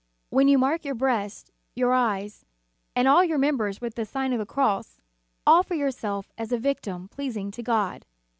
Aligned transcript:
When 0.31 0.47
you 0.47 0.57
mark 0.57 0.83
your 0.83 0.95
breast, 0.95 1.51
your 1.75 1.93
eyes, 1.93 2.43
and 2.95 3.07
all 3.07 3.23
your 3.23 3.37
members 3.37 3.79
with 3.81 3.93
the 3.93 4.03
Sign 4.03 4.33
of 4.33 4.39
the 4.39 4.47
Cross, 4.47 4.99
offer 5.45 5.75
yourself 5.75 6.31
as 6.39 6.51
a 6.51 6.57
victim 6.57 7.07
pleasing 7.07 7.51
to 7.51 7.61
God. 7.61 8.07